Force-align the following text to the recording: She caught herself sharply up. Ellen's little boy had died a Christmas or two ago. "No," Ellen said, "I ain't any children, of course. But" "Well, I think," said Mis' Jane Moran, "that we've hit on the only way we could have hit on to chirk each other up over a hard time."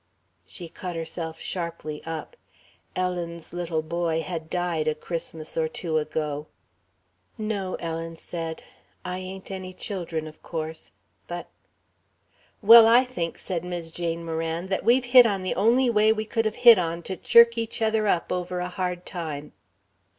She 0.47 0.67
caught 0.67 0.95
herself 0.95 1.39
sharply 1.39 2.01
up. 2.07 2.35
Ellen's 2.95 3.53
little 3.53 3.83
boy 3.83 4.21
had 4.23 4.49
died 4.49 4.87
a 4.87 4.95
Christmas 4.95 5.55
or 5.55 5.67
two 5.67 5.99
ago. 5.99 6.47
"No," 7.37 7.75
Ellen 7.75 8.17
said, 8.17 8.63
"I 9.05 9.19
ain't 9.19 9.51
any 9.51 9.73
children, 9.75 10.25
of 10.25 10.41
course. 10.41 10.91
But" 11.27 11.49
"Well, 12.63 12.87
I 12.87 13.05
think," 13.05 13.37
said 13.37 13.63
Mis' 13.63 13.91
Jane 13.91 14.25
Moran, 14.25 14.69
"that 14.69 14.83
we've 14.83 15.05
hit 15.05 15.27
on 15.27 15.43
the 15.43 15.53
only 15.53 15.87
way 15.87 16.11
we 16.11 16.25
could 16.25 16.45
have 16.45 16.55
hit 16.65 16.79
on 16.79 17.03
to 17.03 17.15
chirk 17.15 17.55
each 17.55 17.79
other 17.79 18.07
up 18.07 18.31
over 18.31 18.59
a 18.59 18.69
hard 18.69 19.05
time." 19.05 19.53